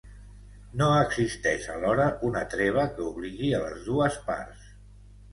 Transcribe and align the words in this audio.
No 0.81 0.85
existeix, 1.01 1.67
alhora, 1.73 2.07
una 2.29 2.41
treva 2.53 2.85
que 2.95 3.05
obligui 3.09 3.51
a 3.57 3.61
les 3.65 3.83
dues 3.91 4.17
parts. 4.31 4.65